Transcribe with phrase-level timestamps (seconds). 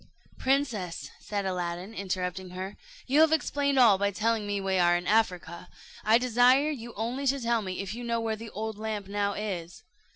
[0.39, 5.05] "Princess," said Aladdin, interrupting her, "you have explained all by telling me we are in
[5.05, 5.69] Africa
[6.03, 9.33] I desire you only to tell me if you know where the old lamp now
[9.33, 9.83] is."